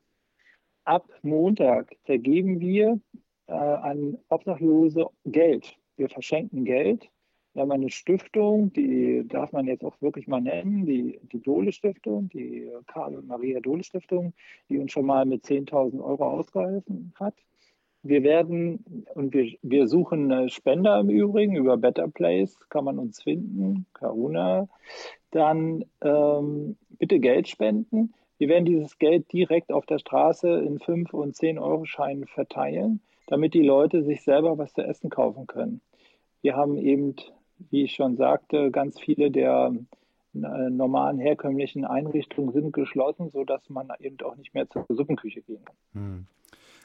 ab 0.86 1.07
Montag 1.22 1.96
vergeben 2.04 2.60
wir 2.60 3.00
äh, 3.46 3.54
an 3.54 4.18
Obdachlose 4.30 5.07
Geld 5.25 5.78
wir 5.97 6.09
verschenken 6.09 6.65
Geld. 6.65 7.09
Wir 7.53 7.62
haben 7.62 7.71
eine 7.71 7.89
Stiftung, 7.89 8.74
die 8.74 9.25
darf 9.30 9.53
man 9.53 9.65
jetzt 9.65 9.86
auch 9.86 10.01
wirklich 10.01 10.27
mal 10.27 10.42
nennen, 10.42 10.86
die, 10.86 11.21
die 11.31 11.42
Dole-Stiftung, 11.42 12.27
die 12.30 12.69
Karl 12.88 13.16
und 13.16 13.28
Maria 13.28 13.61
Dole-Stiftung, 13.61 14.33
die 14.69 14.78
uns 14.78 14.92
schon 14.92 15.06
mal 15.06 15.25
mit 15.25 15.45
10.000 15.45 16.04
Euro 16.04 16.25
ausgeholfen 16.25 17.14
hat. 17.18 17.33
Wir 18.04 18.23
werden 18.23 19.06
und 19.16 19.33
wir, 19.33 19.56
wir 19.61 19.87
suchen 19.87 20.49
Spender 20.49 20.99
im 20.99 21.09
Übrigen 21.09 21.56
über 21.56 21.78
Better 21.78 22.09
Place, 22.09 22.59
kann 22.69 22.83
man 22.83 22.99
uns 22.99 23.23
finden, 23.23 23.85
Karuna. 23.94 24.68
Dann 25.31 25.85
ähm, 26.02 26.75
bitte 26.90 27.19
Geld 27.19 27.47
spenden. 27.47 28.14
Wir 28.37 28.49
werden 28.49 28.66
dieses 28.66 28.99
Geld 28.99 29.31
direkt 29.31 29.71
auf 29.71 29.85
der 29.85 29.99
Straße 29.99 30.49
in 30.49 30.78
5 30.80 31.14
und 31.14 31.37
10 31.37 31.57
Euro 31.57 31.85
Scheinen 31.85 32.28
verteilen 32.28 32.99
damit 33.27 33.53
die 33.53 33.63
Leute 33.63 34.03
sich 34.03 34.23
selber 34.23 34.57
was 34.57 34.73
zu 34.73 34.81
essen 34.81 35.09
kaufen 35.09 35.47
können. 35.47 35.81
Wir 36.41 36.55
haben 36.55 36.77
eben, 36.77 37.15
wie 37.69 37.83
ich 37.83 37.94
schon 37.94 38.17
sagte, 38.17 38.71
ganz 38.71 38.99
viele 38.99 39.31
der 39.31 39.73
äh, 40.35 40.69
normalen 40.69 41.17
herkömmlichen 41.17 41.85
Einrichtungen 41.85 42.51
sind 42.51 42.73
geschlossen, 42.73 43.31
sodass 43.31 43.69
man 43.69 43.87
eben 43.99 44.17
auch 44.21 44.35
nicht 44.35 44.53
mehr 44.53 44.69
zur 44.69 44.85
Suppenküche 44.89 45.41
gehen 45.41 45.63
kann. 45.65 45.75
Hm. 45.94 46.25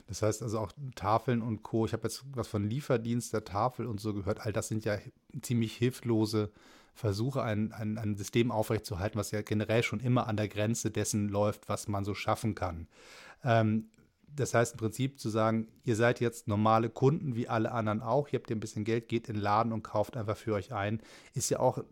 Das 0.07 0.23
heißt 0.23 0.43
also 0.43 0.59
auch 0.59 0.73
Tafeln 0.97 1.41
und 1.41 1.63
Co. 1.63 1.87
Ich 1.87 1.93
habe 1.93 2.05
jetzt 2.05 2.25
was 2.35 2.49
von 2.49 2.69
Lieferdienst 2.69 3.33
der 3.33 3.45
Tafel 3.45 3.87
und 3.87 4.01
so 4.01 4.13
gehört. 4.13 4.45
All 4.45 4.53
das 4.53 4.67
sind 4.67 4.85
ja 4.85 4.97
ziemlich 5.41 5.77
hilflose 5.77 6.51
Versuche, 6.95 7.43
ein, 7.43 7.73
ein, 7.73 7.97
ein 7.97 8.17
System 8.17 8.51
aufrechtzuerhalten, 8.51 9.19
was 9.19 9.31
ja 9.31 9.43
generell 9.43 9.83
schon 9.83 10.01
immer 10.01 10.27
an 10.27 10.37
der 10.37 10.49
Grenze 10.49 10.91
dessen 10.91 11.29
läuft, 11.29 11.69
was 11.69 11.87
man 11.87 12.05
so 12.05 12.15
schaffen 12.15 12.55
kann. 12.55 12.89
Ähm, 13.45 13.89
das 14.37 14.55
heißt 14.55 14.75
im 14.75 14.79
Prinzip 14.79 15.19
zu 15.21 15.29
sagen, 15.29 15.69
ihr 15.85 15.97
seid 15.97 16.21
jetzt 16.21 16.49
normale 16.49 16.91
Kunden 16.91 17.37
wie 17.37 17.49
alle 17.49 17.73
anderen 17.73 18.01
auch, 18.01 18.29
ihr 18.29 18.39
habt 18.39 18.51
ihr 18.51 18.57
ein 18.57 18.61
bisschen 18.61 18.85
Geld, 18.85 19.09
geht 19.09 19.29
in 19.29 19.35
den 19.35 19.43
Laden 19.43 19.73
und 19.73 19.83
kauft 19.83 20.17
einfach 20.17 20.37
für 20.37 20.55
euch 20.55 20.73
ein, 20.73 21.01
ist 21.35 21.51
ja 21.51 21.59
auch, 21.61 21.83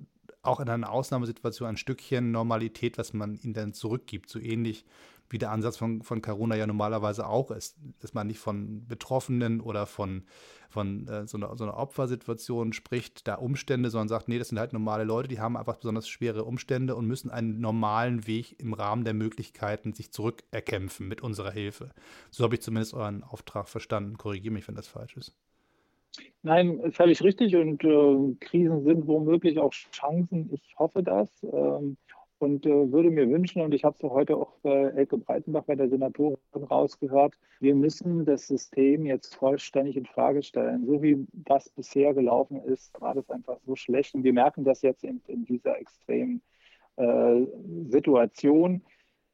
auch 0.42 0.61
in 0.61 0.68
einer 0.68 0.90
Ausnahmesituation 0.90 1.68
ein 1.68 1.76
Stückchen 1.76 2.30
Normalität, 2.30 2.99
was 2.99 3.12
man 3.12 3.37
ihnen 3.37 3.54
dann 3.54 3.73
zurückgibt. 3.73 4.28
So 4.30 4.38
ähnlich 4.38 4.85
wie 5.30 5.38
der 5.38 5.50
Ansatz 5.50 5.76
von, 5.76 6.02
von 6.02 6.23
Corona 6.23 6.56
ja 6.56 6.66
normalerweise 6.66 7.26
auch 7.26 7.50
ist, 7.50 7.76
dass 8.00 8.14
man 8.14 8.26
nicht 8.26 8.38
von 8.38 8.87
Betroffenen 8.87 9.61
oder 9.61 9.87
von, 9.87 10.25
von 10.68 11.06
äh, 11.08 11.26
so, 11.26 11.37
einer, 11.37 11.56
so 11.56 11.64
einer 11.64 11.76
Opfersituation 11.76 12.73
spricht, 12.73 13.28
da 13.28 13.35
Umstände, 13.35 13.90
sondern 13.90 14.08
sagt, 14.08 14.28
nee, 14.28 14.38
das 14.38 14.49
sind 14.49 14.58
halt 14.58 14.73
normale 14.73 15.04
Leute, 15.04 15.28
die 15.28 15.40
haben 15.40 15.56
einfach 15.56 15.76
besonders 15.76 16.08
schwere 16.08 16.44
Umstände 16.44 16.94
und 16.94 17.06
müssen 17.06 17.30
einen 17.30 17.61
normalen 17.61 18.26
Weg 18.26 18.58
im 18.61 18.73
Rahmen 18.73 19.04
der 19.04 19.14
Möglichkeiten 19.14 19.92
sich 19.92 20.12
zurückerkämpfen 20.12 21.08
mit 21.08 21.20
unserer 21.20 21.50
Hilfe. 21.50 21.90
So 22.30 22.44
habe 22.44 22.54
ich 22.54 22.62
zumindest 22.62 22.94
euren 22.94 23.23
Auftrag 23.23 23.68
verstanden. 23.68 24.16
Korrigiere 24.16 24.54
mich, 24.54 24.68
wenn 24.68 24.75
das 24.75 24.88
falsch 24.88 25.16
ist. 25.16 25.35
Nein, 26.42 26.92
völlig 26.92 27.23
richtig. 27.23 27.54
Und 27.56 27.85
äh, 27.85 28.35
Krisen 28.40 28.85
sind 28.85 29.06
womöglich 29.06 29.58
auch 29.58 29.73
Chancen. 29.73 30.50
Ich 30.52 30.75
hoffe 30.78 31.02
das. 31.02 31.28
Ähm, 31.42 31.97
und 32.38 32.66
äh, 32.66 32.92
würde 32.92 33.11
mir 33.11 33.28
wünschen, 33.28 33.62
und 33.62 33.75
ich 33.75 33.85
habe 33.85 33.97
es 33.97 34.02
heute 34.02 34.37
auch 34.37 34.52
bei 34.62 34.71
Elke 34.71 35.18
Breitenbach 35.18 35.64
bei 35.64 35.75
der 35.75 35.88
Senatorin 35.88 36.38
rausgehört, 36.54 37.35
wir 37.61 37.75
müssen 37.75 38.25
das 38.25 38.47
System 38.47 39.07
jetzt 39.07 39.35
vollständig 39.35 39.97
in 39.97 40.07
Frage 40.07 40.42
stellen. 40.42 40.87
So 40.87 41.02
wie 41.02 41.26
das 41.33 41.68
bisher 41.68 42.14
gelaufen 42.14 42.62
ist, 42.64 43.00
war 43.00 43.14
das 43.14 43.28
einfach 43.30 43.59
so 43.66 43.75
schlecht. 43.75 44.14
Und 44.14 44.25
wir 44.25 44.33
merken 44.33 44.64
das 44.64 44.83
jetzt 44.83 45.04
in, 45.04 45.21
in 45.26 45.45
dieser 45.45 45.78
extremen 45.78 46.40
äh, 46.97 47.47
Situation. 47.88 48.83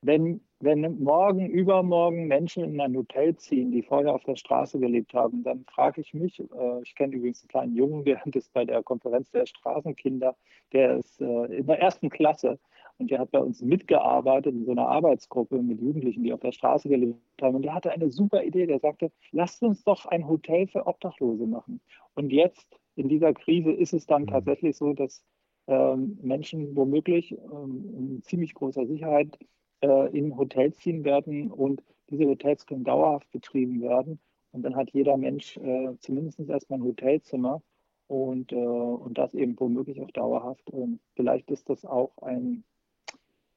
Wenn, 0.00 0.40
wenn 0.60 1.02
morgen, 1.02 1.48
übermorgen 1.48 2.26
Menschen 2.26 2.64
in 2.64 2.80
ein 2.80 2.96
Hotel 2.96 3.36
ziehen, 3.36 3.70
die 3.72 3.82
vorher 3.82 4.14
auf 4.14 4.24
der 4.24 4.36
Straße 4.36 4.78
gelebt 4.78 5.14
haben, 5.14 5.42
dann 5.42 5.64
frage 5.64 6.00
ich 6.00 6.14
mich, 6.14 6.40
äh, 6.40 6.82
ich 6.82 6.94
kenne 6.94 7.16
übrigens 7.16 7.42
einen 7.42 7.48
kleinen 7.48 7.76
Jungen, 7.76 8.04
der 8.04 8.22
ist 8.34 8.52
bei 8.52 8.64
der 8.64 8.82
Konferenz 8.82 9.30
der 9.30 9.46
Straßenkinder, 9.46 10.36
der 10.72 10.98
ist 10.98 11.20
äh, 11.20 11.44
in 11.56 11.66
der 11.66 11.80
ersten 11.80 12.10
Klasse 12.10 12.58
und 12.98 13.10
der 13.10 13.18
hat 13.18 13.32
bei 13.32 13.40
uns 13.40 13.60
mitgearbeitet 13.60 14.54
in 14.54 14.64
so 14.64 14.70
einer 14.70 14.88
Arbeitsgruppe 14.88 15.60
mit 15.60 15.80
Jugendlichen, 15.80 16.22
die 16.22 16.32
auf 16.32 16.40
der 16.40 16.52
Straße 16.52 16.88
gelebt 16.88 17.18
haben. 17.42 17.56
Und 17.56 17.62
der 17.62 17.74
hatte 17.74 17.90
eine 17.90 18.10
super 18.10 18.44
Idee. 18.44 18.66
Der 18.66 18.78
sagte, 18.78 19.10
lasst 19.32 19.62
uns 19.62 19.82
doch 19.82 20.06
ein 20.06 20.28
Hotel 20.28 20.68
für 20.68 20.86
Obdachlose 20.86 21.46
machen. 21.46 21.80
Und 22.14 22.32
jetzt 22.32 22.78
in 22.94 23.08
dieser 23.08 23.34
Krise 23.34 23.72
ist 23.72 23.92
es 23.92 24.06
dann 24.06 24.22
mhm. 24.22 24.28
tatsächlich 24.28 24.76
so, 24.76 24.92
dass 24.92 25.24
ähm, 25.66 26.18
Menschen 26.22 26.76
womöglich 26.76 27.32
ähm, 27.32 27.94
in 27.96 28.22
ziemlich 28.22 28.54
großer 28.54 28.86
Sicherheit 28.86 29.38
äh, 29.80 30.16
in 30.16 30.36
Hotels 30.36 30.76
ziehen 30.78 31.04
werden 31.04 31.50
und 31.50 31.82
diese 32.10 32.26
Hotels 32.26 32.66
können 32.66 32.84
dauerhaft 32.84 33.30
betrieben 33.32 33.80
werden. 33.80 34.20
Und 34.52 34.62
dann 34.62 34.76
hat 34.76 34.90
jeder 34.90 35.16
Mensch 35.16 35.56
äh, 35.56 35.96
zumindest 35.98 36.38
erstmal 36.38 36.78
ein 36.78 36.84
Hotelzimmer 36.84 37.62
und, 38.06 38.52
äh, 38.52 38.56
und 38.56 39.18
das 39.18 39.34
eben 39.34 39.58
womöglich 39.58 40.00
auch 40.00 40.10
dauerhaft. 40.12 40.70
Und 40.70 41.00
vielleicht 41.16 41.50
ist 41.50 41.68
das 41.70 41.84
auch 41.84 42.16
ein 42.18 42.62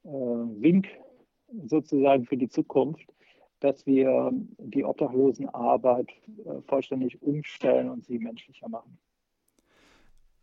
Wink 0.07 0.87
sozusagen 1.65 2.25
für 2.25 2.37
die 2.37 2.49
Zukunft, 2.49 3.07
dass 3.59 3.85
wir 3.85 4.31
die 4.59 4.83
Obdachlosenarbeit 4.83 6.09
äh, 6.45 6.61
vollständig 6.67 7.21
umstellen 7.21 7.89
und 7.89 8.05
sie 8.05 8.19
menschlicher 8.19 8.69
machen. 8.69 8.97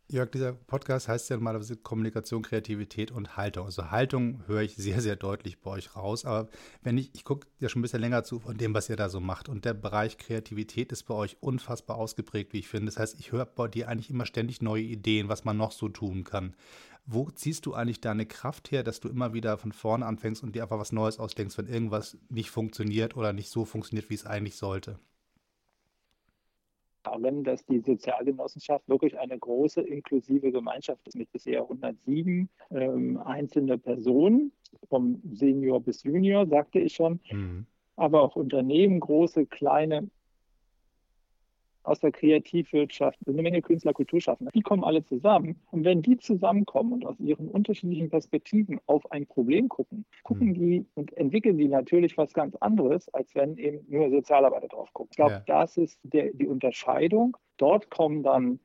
Jörg, 0.07 0.29
dieser 0.29 0.53
Podcast 0.53 1.07
heißt 1.07 1.31
ja 1.31 1.35
normalerweise 1.35 1.77
Kommunikation, 1.77 2.43
Kreativität 2.43 3.09
und 3.09 3.37
Haltung. 3.37 3.65
Also 3.65 3.89
Haltung 3.89 4.43
höre 4.45 4.61
ich 4.61 4.75
sehr, 4.75 5.01
sehr 5.01 5.15
deutlich 5.15 5.61
bei 5.61 5.71
euch 5.71 5.95
raus. 5.95 6.25
Aber 6.25 6.47
wenn 6.83 6.99
ich, 6.99 7.09
ich 7.15 7.23
gucke 7.23 7.47
ja 7.59 7.69
schon 7.69 7.79
ein 7.79 7.81
bisschen 7.81 8.01
länger 8.01 8.23
zu 8.23 8.39
von 8.39 8.55
dem, 8.55 8.75
was 8.75 8.87
ihr 8.87 8.97
da 8.97 9.09
so 9.09 9.19
macht. 9.19 9.49
Und 9.49 9.65
der 9.65 9.73
Bereich 9.73 10.19
Kreativität 10.19 10.91
ist 10.91 11.03
bei 11.03 11.15
euch 11.15 11.37
unfassbar 11.39 11.97
ausgeprägt, 11.97 12.53
wie 12.53 12.59
ich 12.59 12.67
finde. 12.67 12.85
Das 12.85 12.99
heißt, 12.99 13.19
ich 13.19 13.31
höre 13.31 13.47
bei 13.47 13.67
dir 13.67 13.89
eigentlich 13.89 14.11
immer 14.11 14.27
ständig 14.27 14.61
neue 14.61 14.83
Ideen, 14.83 15.27
was 15.27 15.43
man 15.43 15.57
noch 15.57 15.71
so 15.71 15.89
tun 15.89 16.23
kann. 16.23 16.55
Wo 17.07 17.31
ziehst 17.31 17.65
du 17.65 17.73
eigentlich 17.73 17.99
deine 17.99 18.27
Kraft 18.27 18.69
her, 18.69 18.83
dass 18.83 18.99
du 18.99 19.09
immer 19.09 19.33
wieder 19.33 19.57
von 19.57 19.71
vorne 19.71 20.05
anfängst 20.05 20.43
und 20.43 20.53
dir 20.53 20.61
einfach 20.61 20.79
was 20.79 20.91
Neues 20.91 21.17
ausdenkst, 21.17 21.57
wenn 21.57 21.67
irgendwas 21.67 22.15
nicht 22.29 22.51
funktioniert 22.51 23.17
oder 23.17 23.33
nicht 23.33 23.49
so 23.49 23.65
funktioniert, 23.65 24.11
wie 24.11 24.15
es 24.15 24.25
eigentlich 24.27 24.55
sollte? 24.55 24.99
Darin, 27.05 27.43
dass 27.43 27.65
die 27.65 27.79
Sozialgenossenschaft 27.79 28.87
wirklich 28.87 29.17
eine 29.17 29.37
große 29.37 29.81
inklusive 29.81 30.51
Gemeinschaft 30.51 31.07
ist 31.07 31.15
mit 31.15 31.31
bisher 31.31 31.61
107 31.61 32.49
ähm, 32.71 33.17
einzelne 33.17 33.77
Personen, 33.77 34.51
vom 34.89 35.21
Senior 35.33 35.81
bis 35.81 36.03
Junior, 36.03 36.45
sagte 36.47 36.79
ich 36.79 36.93
schon, 36.93 37.19
mhm. 37.31 37.65
aber 37.95 38.21
auch 38.21 38.35
Unternehmen, 38.35 38.99
große, 38.99 39.45
kleine, 39.45 40.09
aus 41.85 41.99
der 41.99 42.11
Kreativwirtschaft, 42.11 43.19
eine 43.27 43.41
Menge 43.41 43.61
Künstler, 43.61 43.93
Kulturschaffende, 43.93 44.51
die 44.53 44.61
kommen 44.61 44.83
alle 44.83 45.03
zusammen. 45.03 45.61
Und 45.71 45.83
wenn 45.83 46.01
die 46.01 46.17
zusammenkommen 46.17 46.93
und 46.93 47.05
aus 47.05 47.19
ihren 47.19 47.49
unterschiedlichen 47.49 48.09
Perspektiven 48.09 48.79
auf 48.85 49.11
ein 49.11 49.25
Problem 49.25 49.69
gucken, 49.69 50.05
gucken 50.23 50.49
mhm. 50.49 50.53
die 50.53 50.85
und 50.95 51.15
entwickeln 51.17 51.57
die 51.57 51.67
natürlich 51.67 52.17
was 52.17 52.33
ganz 52.33 52.55
anderes, 52.57 53.07
als 53.13 53.33
wenn 53.35 53.57
eben 53.57 53.85
nur 53.87 54.09
Sozialarbeiter 54.09 54.67
drauf 54.67 54.91
gucken. 54.93 55.09
Ich 55.11 55.17
glaube, 55.17 55.33
ja. 55.33 55.43
das 55.45 55.77
ist 55.77 55.99
der, 56.03 56.33
die 56.33 56.47
Unterscheidung. 56.47 57.37
Dort 57.57 57.89
kommen 57.89 58.23
dann 58.23 58.59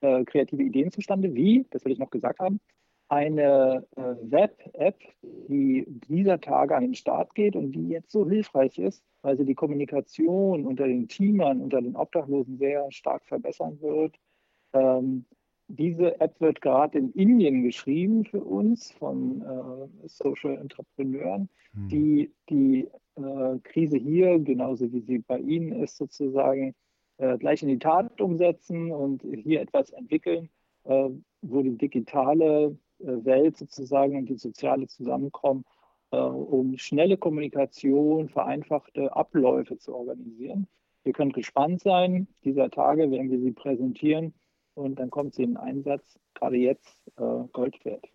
äh, 0.00 0.24
kreative 0.24 0.62
Ideen 0.62 0.90
zustande, 0.90 1.34
wie, 1.34 1.66
das 1.70 1.84
will 1.84 1.92
ich 1.92 1.98
noch 1.98 2.10
gesagt 2.10 2.40
haben, 2.40 2.60
eine 3.08 3.86
äh, 3.96 4.02
Web-App, 4.22 4.98
die 5.22 5.84
dieser 6.08 6.40
Tage 6.40 6.74
an 6.74 6.82
den 6.82 6.94
Start 6.94 7.34
geht 7.34 7.54
und 7.54 7.72
die 7.72 7.88
jetzt 7.88 8.10
so 8.10 8.28
hilfreich 8.28 8.78
ist, 8.78 9.02
weil 9.22 9.36
sie 9.36 9.44
die 9.44 9.54
Kommunikation 9.54 10.66
unter 10.66 10.86
den 10.86 11.08
Teamern, 11.08 11.60
unter 11.60 11.80
den 11.80 11.96
Obdachlosen 11.96 12.58
sehr 12.58 12.90
stark 12.90 13.24
verbessern 13.26 13.80
wird. 13.80 14.16
Ähm, 14.72 15.24
diese 15.68 16.20
App 16.20 16.40
wird 16.40 16.60
gerade 16.60 16.98
in 16.98 17.12
Indien 17.12 17.62
geschrieben 17.62 18.24
für 18.24 18.42
uns 18.42 18.92
von 18.92 19.42
äh, 19.42 20.08
Social 20.08 20.56
Entrepreneuren, 20.58 21.48
mhm. 21.72 21.88
die 21.88 22.32
die 22.48 22.88
äh, 23.16 23.58
Krise 23.64 23.98
hier, 23.98 24.38
genauso 24.38 24.92
wie 24.92 25.00
sie 25.00 25.18
bei 25.18 25.38
Ihnen 25.38 25.72
ist, 25.72 25.96
sozusagen 25.96 26.74
äh, 27.18 27.36
gleich 27.38 27.62
in 27.62 27.68
die 27.68 27.78
Tat 27.78 28.20
umsetzen 28.20 28.92
und 28.92 29.22
hier 29.22 29.60
etwas 29.60 29.90
entwickeln, 29.90 30.50
äh, 30.84 31.08
wo 31.42 31.62
die 31.62 31.76
digitale 31.76 32.76
Welt 32.98 33.56
sozusagen 33.56 34.16
und 34.16 34.26
die 34.28 34.36
soziale 34.36 34.86
Zusammenkommen, 34.86 35.64
äh, 36.10 36.16
um 36.16 36.78
schnelle 36.78 37.16
Kommunikation, 37.16 38.28
vereinfachte 38.28 39.14
Abläufe 39.14 39.78
zu 39.78 39.94
organisieren. 39.94 40.66
Ihr 41.04 41.12
könnt 41.12 41.34
gespannt 41.34 41.80
sein. 41.80 42.26
Dieser 42.44 42.70
Tage 42.70 43.10
werden 43.10 43.30
wir 43.30 43.38
sie 43.38 43.52
präsentieren 43.52 44.34
und 44.74 44.98
dann 44.98 45.10
kommt 45.10 45.34
sie 45.34 45.44
in 45.44 45.56
Einsatz. 45.56 46.18
Gerade 46.34 46.56
jetzt 46.56 47.00
äh, 47.16 47.44
Gold 47.52 47.84
wert. 47.84 48.06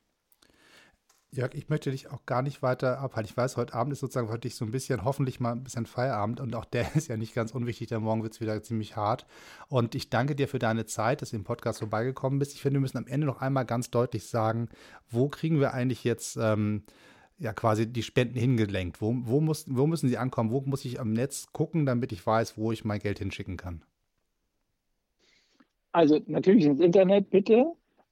Jörg, 1.33 1.53
ich 1.53 1.69
möchte 1.69 1.91
dich 1.91 2.11
auch 2.11 2.25
gar 2.25 2.41
nicht 2.41 2.61
weiter 2.61 2.99
abhalten. 2.99 3.31
Ich 3.31 3.37
weiß, 3.37 3.55
heute 3.55 3.73
Abend 3.73 3.93
ist 3.93 4.01
sozusagen 4.01 4.27
für 4.27 4.37
dich 4.37 4.55
so 4.55 4.65
ein 4.65 4.71
bisschen, 4.71 5.05
hoffentlich 5.05 5.39
mal 5.39 5.53
ein 5.53 5.63
bisschen 5.63 5.85
Feierabend 5.85 6.41
und 6.41 6.53
auch 6.55 6.65
der 6.65 6.85
ist 6.95 7.07
ja 7.07 7.15
nicht 7.15 7.33
ganz 7.33 7.55
unwichtig, 7.55 7.87
denn 7.87 8.01
morgen 8.01 8.21
wird 8.21 8.33
es 8.33 8.41
wieder 8.41 8.61
ziemlich 8.61 8.97
hart. 8.97 9.25
Und 9.69 9.95
ich 9.95 10.09
danke 10.09 10.35
dir 10.35 10.49
für 10.49 10.59
deine 10.59 10.85
Zeit, 10.85 11.21
dass 11.21 11.29
du 11.29 11.37
im 11.37 11.45
Podcast 11.45 11.79
vorbeigekommen 11.79 12.37
bist. 12.37 12.53
Ich 12.53 12.61
finde, 12.61 12.79
wir 12.79 12.81
müssen 12.81 12.97
am 12.97 13.07
Ende 13.07 13.27
noch 13.27 13.39
einmal 13.39 13.65
ganz 13.65 13.89
deutlich 13.89 14.25
sagen, 14.25 14.67
wo 15.09 15.29
kriegen 15.29 15.61
wir 15.61 15.73
eigentlich 15.73 16.03
jetzt 16.03 16.35
ähm, 16.35 16.83
ja 17.37 17.53
quasi 17.53 17.87
die 17.87 18.03
Spenden 18.03 18.37
hingelenkt? 18.37 19.01
Wo, 19.01 19.15
wo, 19.21 19.39
muss, 19.39 19.65
wo 19.69 19.87
müssen 19.87 20.09
sie 20.09 20.17
ankommen? 20.17 20.51
Wo 20.51 20.59
muss 20.59 20.83
ich 20.83 20.99
am 20.99 21.13
Netz 21.13 21.47
gucken, 21.53 21.85
damit 21.85 22.11
ich 22.11 22.25
weiß, 22.25 22.57
wo 22.57 22.73
ich 22.73 22.83
mein 22.83 22.99
Geld 22.99 23.19
hinschicken 23.19 23.55
kann? 23.55 23.83
Also 25.93 26.19
natürlich 26.27 26.65
ins 26.65 26.81
Internet 26.81 27.29
bitte. 27.29 27.67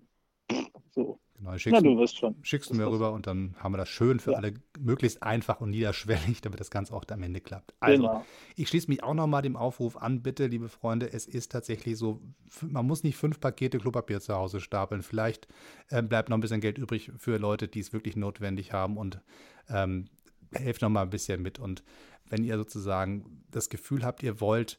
So. 0.91 1.19
Genau, 1.37 1.59
schickst, 1.59 1.83
Na, 1.83 1.89
du 1.89 1.99
wirst 1.99 2.17
schon. 2.17 2.37
Schickst 2.43 2.71
du 2.71 2.75
mir 2.75 2.87
rüber 2.87 3.13
und 3.13 3.27
dann 3.27 3.55
haben 3.59 3.73
wir 3.73 3.79
das 3.79 3.89
schön 3.89 4.21
für 4.21 4.33
ja. 4.33 4.39
alle 4.39 4.55
möglichst 4.79 5.23
einfach 5.23 5.61
und 5.61 5.71
niederschwellig, 5.71 6.41
damit 6.41 6.61
das 6.61 6.71
Ganze 6.71 6.95
auch 6.95 7.05
am 7.11 7.23
Ende 7.23 7.41
klappt. 7.41 7.75
Also, 7.81 8.03
genau. 8.03 8.25
ich 8.57 8.69
schließe 8.69 8.89
mich 8.89 9.03
auch 9.03 9.15
nochmal 9.15 9.43
dem 9.43 9.57
Aufruf 9.57 9.97
an, 9.97 10.23
bitte, 10.23 10.47
liebe 10.47 10.69
Freunde, 10.69 11.13
es 11.13 11.27
ist 11.27 11.53
tatsächlich 11.53 11.99
so, 11.99 12.23
man 12.63 12.87
muss 12.87 13.03
nicht 13.03 13.17
fünf 13.17 13.41
Pakete 13.41 13.79
Klopapier 13.79 14.21
zu 14.21 14.35
Hause 14.35 14.61
stapeln. 14.61 15.03
Vielleicht 15.03 15.49
äh, 15.89 16.03
bleibt 16.03 16.29
noch 16.29 16.39
ein 16.39 16.41
bisschen 16.41 16.61
Geld 16.61 16.79
übrig 16.79 17.13
für 17.19 17.37
Leute, 17.37 17.69
die 17.69 17.81
es 17.81 17.93
wirklich 17.93 18.17
notwendig 18.17 18.73
haben 18.73 18.97
und 18.97 19.21
ähm, 19.69 20.07
helft 20.53 20.83
noch 20.83 20.89
mal 20.89 21.03
ein 21.03 21.11
bisschen 21.11 21.43
mit. 21.43 21.59
Und 21.59 21.83
wenn 22.29 22.45
ihr 22.45 22.57
sozusagen 22.57 23.45
das 23.51 23.69
Gefühl 23.69 24.05
habt, 24.05 24.23
ihr 24.23 24.41
wollt 24.41 24.79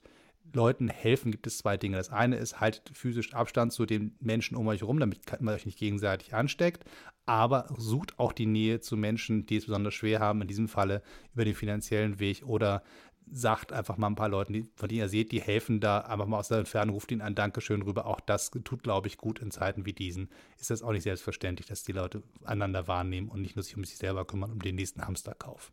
Leuten 0.53 0.87
helfen, 0.87 1.31
gibt 1.31 1.47
es 1.47 1.57
zwei 1.57 1.77
Dinge. 1.77 1.97
Das 1.97 2.09
eine 2.09 2.37
ist, 2.37 2.59
haltet 2.59 2.97
physisch 2.97 3.33
Abstand 3.33 3.73
zu 3.73 3.85
den 3.85 4.15
Menschen 4.19 4.55
um 4.55 4.67
euch 4.67 4.81
herum, 4.81 4.99
damit 4.99 5.19
man 5.41 5.53
euch 5.53 5.65
nicht 5.65 5.79
gegenseitig 5.79 6.33
ansteckt. 6.33 6.85
Aber 7.25 7.67
sucht 7.77 8.19
auch 8.19 8.31
die 8.31 8.45
Nähe 8.45 8.79
zu 8.79 8.97
Menschen, 8.97 9.45
die 9.45 9.57
es 9.57 9.65
besonders 9.65 9.93
schwer 9.93 10.19
haben, 10.19 10.41
in 10.41 10.47
diesem 10.47 10.67
Falle 10.67 11.01
über 11.33 11.45
den 11.45 11.55
finanziellen 11.55 12.19
Weg 12.19 12.43
oder 12.45 12.83
sagt 13.31 13.73
einfach 13.73 13.97
mal 13.97 14.07
ein 14.07 14.15
paar 14.15 14.29
Leuten, 14.29 14.53
die, 14.53 14.69
von 14.75 14.87
denen 14.87 15.01
ihr 15.01 15.09
seht, 15.09 15.31
die 15.31 15.41
helfen 15.41 15.79
da, 15.79 16.01
einfach 16.01 16.27
mal 16.27 16.39
aus 16.39 16.49
der 16.49 16.59
Entfernung, 16.59 16.93
ruft 16.93 17.11
ihnen 17.11 17.21
ein 17.21 17.35
Dankeschön 17.35 17.81
rüber. 17.81 18.05
Auch 18.05 18.19
das 18.19 18.51
tut, 18.51 18.83
glaube 18.83 19.07
ich, 19.07 19.17
gut 19.17 19.39
in 19.39 19.51
Zeiten 19.51 19.85
wie 19.85 19.93
diesen. 19.93 20.29
Ist 20.59 20.69
das 20.69 20.83
auch 20.83 20.91
nicht 20.91 21.03
selbstverständlich, 21.03 21.67
dass 21.67 21.83
die 21.83 21.91
Leute 21.91 22.23
einander 22.43 22.87
wahrnehmen 22.87 23.29
und 23.29 23.41
nicht 23.41 23.55
nur 23.55 23.63
sich 23.63 23.75
um 23.75 23.83
sich 23.83 23.97
selber 23.97 24.25
kümmern, 24.25 24.51
um 24.51 24.61
den 24.61 24.75
nächsten 24.75 25.01
Hamsterkauf. 25.01 25.71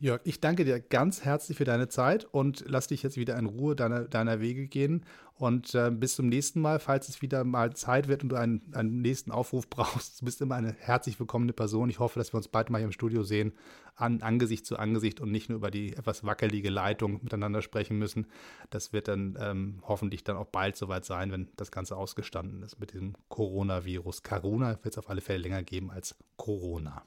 Jörg, 0.00 0.20
ich 0.24 0.40
danke 0.40 0.64
dir 0.64 0.80
ganz 0.80 1.24
herzlich 1.24 1.56
für 1.56 1.64
deine 1.64 1.88
Zeit 1.88 2.24
und 2.24 2.64
lass 2.66 2.88
dich 2.88 3.02
jetzt 3.02 3.16
wieder 3.16 3.38
in 3.38 3.46
Ruhe 3.46 3.76
deiner, 3.76 4.02
deiner 4.02 4.40
Wege 4.40 4.66
gehen. 4.66 5.04
Und 5.36 5.74
äh, 5.74 5.90
bis 5.90 6.14
zum 6.14 6.28
nächsten 6.28 6.60
Mal, 6.60 6.78
falls 6.78 7.08
es 7.08 7.20
wieder 7.20 7.42
mal 7.42 7.74
Zeit 7.74 8.06
wird 8.06 8.22
und 8.22 8.28
du 8.28 8.36
einen, 8.36 8.62
einen 8.72 9.00
nächsten 9.02 9.32
Aufruf 9.32 9.68
brauchst, 9.70 10.20
du 10.20 10.24
bist 10.24 10.40
immer 10.40 10.54
eine 10.54 10.74
herzlich 10.78 11.18
willkommene 11.18 11.52
Person. 11.52 11.90
Ich 11.90 11.98
hoffe, 11.98 12.18
dass 12.18 12.32
wir 12.32 12.36
uns 12.38 12.48
bald 12.48 12.70
mal 12.70 12.78
hier 12.78 12.86
im 12.86 12.92
Studio 12.92 13.22
sehen, 13.22 13.52
an 13.96 14.22
Angesicht 14.22 14.66
zu 14.66 14.78
Angesicht 14.78 15.20
und 15.20 15.30
nicht 15.30 15.48
nur 15.48 15.58
über 15.58 15.70
die 15.70 15.94
etwas 15.96 16.24
wackelige 16.24 16.70
Leitung 16.70 17.20
miteinander 17.22 17.62
sprechen 17.62 17.98
müssen. 17.98 18.26
Das 18.70 18.92
wird 18.92 19.08
dann 19.08 19.36
ähm, 19.40 19.82
hoffentlich 19.82 20.24
dann 20.24 20.36
auch 20.36 20.46
bald 20.46 20.76
soweit 20.76 21.04
sein, 21.04 21.32
wenn 21.32 21.48
das 21.56 21.70
Ganze 21.72 21.96
ausgestanden 21.96 22.62
ist 22.62 22.78
mit 22.78 22.92
diesem 22.92 23.14
Coronavirus. 23.28 24.22
Corona 24.22 24.78
wird 24.82 24.94
es 24.94 24.98
auf 24.98 25.10
alle 25.10 25.20
Fälle 25.20 25.38
länger 25.38 25.62
geben 25.62 25.90
als 25.90 26.16
Corona. 26.36 27.04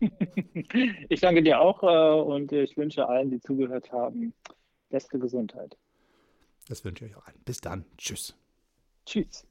Ich 1.08 1.20
danke 1.20 1.42
dir 1.42 1.60
auch 1.60 1.82
äh, 1.82 2.20
und 2.20 2.52
ich 2.52 2.76
wünsche 2.76 3.08
allen, 3.08 3.30
die 3.30 3.40
zugehört 3.40 3.92
haben, 3.92 4.34
beste 4.90 5.18
Gesundheit. 5.18 5.76
Das 6.68 6.84
wünsche 6.84 7.06
ich 7.06 7.12
euch 7.12 7.16
auch 7.16 7.26
allen. 7.26 7.40
Bis 7.44 7.60
dann. 7.60 7.84
Tschüss. 7.96 8.36
Tschüss. 9.04 9.46